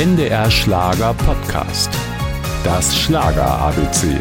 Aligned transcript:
NDR 0.00 0.50
Schlager 0.50 1.12
Podcast. 1.12 1.90
Das 2.64 2.98
Schlager 2.98 3.44
ABC. 3.44 4.16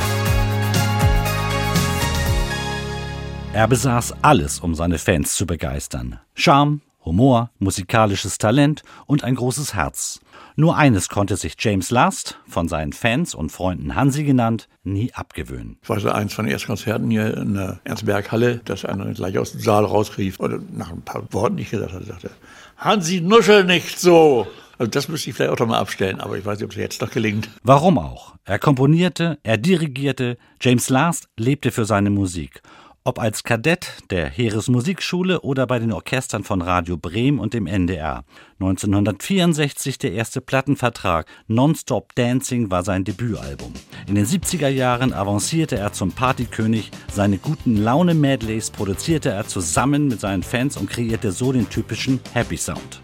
Er 3.54 3.66
besaß 3.66 4.16
alles, 4.22 4.60
um 4.60 4.76
seine 4.76 4.98
Fans 4.98 5.36
zu 5.36 5.48
begeistern. 5.48 6.20
Charme, 6.34 6.82
Humor, 7.06 7.52
musikalisches 7.60 8.40
Talent 8.40 8.84
und 9.06 9.24
ein 9.24 9.36
großes 9.36 9.74
Herz. 9.74 10.20
Nur 10.58 10.76
eines 10.76 11.08
konnte 11.08 11.38
sich 11.38 11.54
James 11.58 11.92
Last, 11.92 12.40
von 12.46 12.68
seinen 12.68 12.92
Fans 12.92 13.34
und 13.34 13.50
Freunden 13.50 13.96
Hansi 13.96 14.26
genannt, 14.26 14.68
nie 14.84 15.14
abgewöhnen. 15.14 15.78
Ich 15.82 15.88
weiß 15.88 16.08
eins 16.08 16.34
von 16.34 16.44
den 16.44 16.52
ersten 16.52 16.68
Konzerten 16.68 17.10
hier 17.10 17.38
in 17.38 17.54
der 17.54 17.80
Ernstberghalle, 17.86 18.58
dass 18.66 18.84
einer 18.84 19.14
gleich 19.14 19.38
aus 19.38 19.54
dem 19.54 19.62
Saal 19.62 19.86
rausrief 19.86 20.42
oder 20.42 20.60
nach 20.74 20.92
ein 20.92 21.04
paar 21.04 21.32
Worten 21.32 21.56
nicht 21.56 21.72
gesagt 21.72 21.94
hat, 21.94 22.04
sagte, 22.04 22.32
Hansi, 22.76 23.22
nuschel 23.22 23.64
nicht 23.64 23.98
so! 23.98 24.46
Also 24.80 24.90
das 24.90 25.08
müsste 25.08 25.30
ich 25.30 25.36
vielleicht 25.36 25.52
auch 25.52 25.58
doch 25.58 25.68
mal 25.68 25.78
abstellen, 25.78 26.20
aber 26.20 26.38
ich 26.38 26.46
weiß 26.46 26.58
nicht, 26.58 26.66
ob 26.66 26.72
es 26.72 26.78
jetzt 26.78 27.02
noch 27.02 27.12
gelingt. 27.12 27.50
Warum 27.62 28.00
auch? 28.00 28.36
Er 28.46 28.58
komponierte, 28.58 29.38
er 29.44 29.58
dirigierte, 29.58 30.38
James 30.62 30.90
Last 30.90 31.30
lebte 31.38 31.72
für 31.72 31.86
seine 31.86 32.10
Musik 32.10 32.62
ob 33.10 33.18
als 33.18 33.44
Kadett 33.44 34.04
der 34.12 34.30
Heeresmusikschule 34.30 35.42
oder 35.42 35.66
bei 35.66 35.80
den 35.80 35.92
Orchestern 35.92 36.44
von 36.44 36.62
Radio 36.62 36.96
Bremen 36.96 37.40
und 37.40 37.56
dem 37.56 37.66
NDR. 37.66 38.24
1964 38.60 39.98
der 39.98 40.12
erste 40.12 40.42
Plattenvertrag 40.42 41.26
Nonstop 41.48 42.14
Dancing 42.14 42.70
war 42.70 42.84
sein 42.84 43.06
Debütalbum. 43.06 43.74
In 44.06 44.14
den 44.14 44.26
70er 44.26 44.68
Jahren 44.68 45.12
avancierte 45.14 45.78
er 45.78 45.94
zum 45.94 46.12
Partykönig, 46.12 46.92
seine 47.12 47.40
guten 47.40 47.78
Laune-Medleys 47.78 48.70
produzierte 48.70 49.30
er 49.30 49.48
zusammen 49.48 50.08
mit 50.08 50.20
seinen 50.20 50.44
Fans 50.44 50.78
und 50.78 50.90
kreierte 50.90 51.32
so 51.32 51.52
den 51.52 51.70
typischen 51.70 52.20
Happy 52.34 52.58
Sound. 52.58 53.02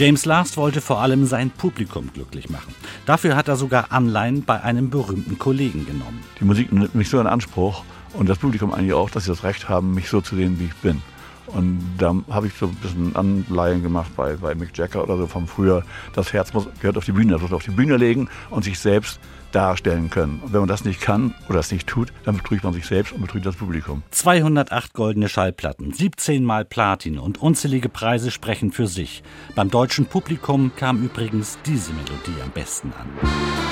James 0.00 0.24
Last 0.24 0.56
wollte 0.56 0.80
vor 0.80 1.02
allem 1.02 1.26
sein 1.26 1.50
Publikum 1.50 2.10
glücklich 2.14 2.48
machen. 2.48 2.74
Dafür 3.04 3.36
hat 3.36 3.48
er 3.48 3.56
sogar 3.56 3.92
Anleihen 3.92 4.46
bei 4.46 4.62
einem 4.62 4.88
berühmten 4.88 5.38
Kollegen 5.38 5.84
genommen. 5.84 6.24
Die 6.40 6.44
Musik 6.46 6.72
nimmt 6.72 6.94
mich 6.94 7.10
so 7.10 7.20
in 7.20 7.26
Anspruch 7.26 7.84
und 8.14 8.26
das 8.26 8.38
Publikum 8.38 8.72
eigentlich 8.72 8.94
auch, 8.94 9.10
dass 9.10 9.24
sie 9.24 9.30
das 9.30 9.44
Recht 9.44 9.68
haben, 9.68 9.92
mich 9.92 10.08
so 10.08 10.22
zu 10.22 10.36
sehen, 10.36 10.58
wie 10.58 10.64
ich 10.64 10.74
bin. 10.76 11.02
Und 11.46 11.80
da 11.98 12.14
habe 12.30 12.46
ich 12.46 12.54
so 12.54 12.66
ein 12.66 12.74
bisschen 12.76 13.16
Anleihen 13.16 13.82
gemacht 13.82 14.12
bei, 14.16 14.36
bei 14.36 14.54
Mick 14.54 14.76
Jagger 14.76 15.02
oder 15.02 15.16
so 15.16 15.26
vom 15.26 15.48
früher. 15.48 15.82
Das 16.14 16.32
Herz 16.32 16.52
muss, 16.52 16.68
gehört 16.80 16.96
auf 16.96 17.04
die 17.04 17.12
Bühne, 17.12 17.32
das 17.32 17.42
muss 17.42 17.52
auf 17.52 17.64
die 17.64 17.70
Bühne 17.70 17.96
legen 17.96 18.28
und 18.50 18.64
sich 18.64 18.78
selbst 18.78 19.20
darstellen 19.52 20.10
können. 20.10 20.40
Und 20.40 20.52
wenn 20.52 20.60
man 20.60 20.68
das 20.68 20.84
nicht 20.84 21.00
kann 21.00 21.34
oder 21.48 21.58
es 21.58 21.72
nicht 21.72 21.88
tut, 21.88 22.12
dann 22.24 22.36
betrügt 22.36 22.64
man 22.64 22.72
sich 22.72 22.86
selbst 22.86 23.12
und 23.12 23.20
betrügt 23.20 23.46
das 23.46 23.56
Publikum. 23.56 24.02
208 24.10 24.94
goldene 24.94 25.28
Schallplatten, 25.28 25.92
17 25.92 26.44
mal 26.44 26.64
Platin 26.64 27.18
und 27.18 27.38
unzählige 27.38 27.88
Preise 27.88 28.30
sprechen 28.30 28.72
für 28.72 28.86
sich. 28.86 29.22
Beim 29.54 29.70
deutschen 29.70 30.06
Publikum 30.06 30.70
kam 30.76 31.02
übrigens 31.02 31.58
diese 31.66 31.92
Melodie 31.92 32.40
am 32.42 32.50
besten 32.50 32.92
an. 32.92 33.69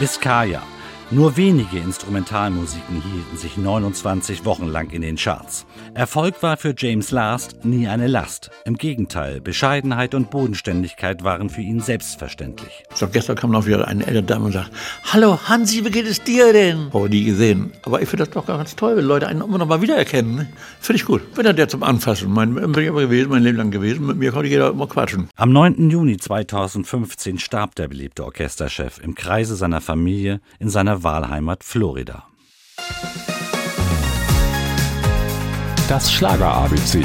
Biscaya 0.00 0.62
nur 1.12 1.36
wenige 1.36 1.78
Instrumentalmusiken 1.78 3.02
hielten 3.02 3.36
sich 3.36 3.56
29 3.56 4.44
Wochen 4.44 4.68
lang 4.68 4.90
in 4.90 5.02
den 5.02 5.16
Charts. 5.16 5.66
Erfolg 5.92 6.40
war 6.40 6.56
für 6.56 6.72
James 6.76 7.10
Last 7.10 7.64
nie 7.64 7.88
eine 7.88 8.06
Last. 8.06 8.50
Im 8.64 8.76
Gegenteil, 8.76 9.40
Bescheidenheit 9.40 10.14
und 10.14 10.30
Bodenständigkeit 10.30 11.24
waren 11.24 11.50
für 11.50 11.62
ihn 11.62 11.80
selbstverständlich. 11.80 12.84
So, 12.94 13.08
gestern 13.08 13.34
kam 13.34 13.50
noch 13.50 13.66
wieder 13.66 13.88
eine 13.88 14.06
ältere 14.06 14.22
Dame 14.22 14.44
und 14.46 14.52
sagt, 14.52 14.70
Hallo 15.12 15.40
Hansi, 15.48 15.84
wie 15.84 15.90
geht 15.90 16.06
es 16.06 16.22
dir 16.22 16.52
denn? 16.52 16.92
Habe 16.94 17.10
nie 17.10 17.24
gesehen. 17.24 17.72
Aber 17.82 18.00
ich 18.00 18.08
finde 18.08 18.26
das 18.26 18.32
doch 18.32 18.46
ganz 18.46 18.76
toll, 18.76 18.96
wenn 18.96 19.04
Leute 19.04 19.26
einen 19.26 19.40
immer 19.40 19.58
noch 19.58 19.66
mal 19.66 19.82
wiedererkennen. 19.82 20.36
Ne? 20.36 20.48
Finde 20.80 21.00
ich 21.00 21.04
gut. 21.04 21.34
Bin 21.34 21.44
ja 21.44 21.52
der 21.52 21.68
zum 21.68 21.82
Anfassen. 21.82 22.30
Mein, 22.30 22.54
bin 22.54 22.72
ich 22.78 22.86
immer 22.86 23.00
gewesen, 23.00 23.30
mein 23.30 23.42
Leben 23.42 23.56
lang 23.58 23.72
gewesen. 23.72 24.06
Mit 24.06 24.16
mir 24.16 24.30
konnte 24.30 24.48
jeder 24.48 24.70
immer 24.70 24.86
quatschen. 24.86 25.28
Am 25.34 25.50
9. 25.50 25.90
Juni 25.90 26.18
2015 26.18 27.40
starb 27.40 27.74
der 27.74 27.88
beliebte 27.88 28.24
Orchesterchef 28.24 29.00
im 29.02 29.16
Kreise 29.16 29.56
seiner 29.56 29.80
Familie 29.80 30.40
in 30.60 30.68
Wahlheimat 31.02 31.64
Florida. 31.64 32.24
Das 35.88 36.12
Schlager 36.12 36.52
ABC, 36.52 37.02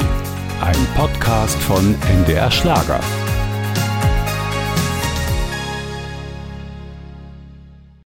ein 0.60 0.86
Podcast 0.94 1.58
von 1.62 1.94
NDR 2.08 2.50
Schlager. 2.50 3.00